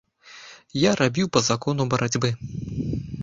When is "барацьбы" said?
1.91-2.29